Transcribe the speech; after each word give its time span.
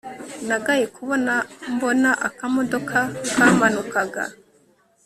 nagaye 0.47 0.85
kubona 0.95 1.33
mbona 1.73 2.09
akamodoka 2.27 2.97
kamanukaga 3.33 4.23